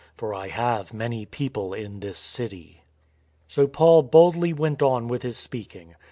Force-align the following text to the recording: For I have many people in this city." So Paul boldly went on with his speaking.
For 0.17 0.33
I 0.33 0.47
have 0.47 0.95
many 0.95 1.27
people 1.27 1.75
in 1.75 1.99
this 1.99 2.17
city." 2.17 2.81
So 3.47 3.67
Paul 3.67 4.01
boldly 4.01 4.51
went 4.51 4.81
on 4.81 5.07
with 5.07 5.21
his 5.21 5.37
speaking. 5.37 5.93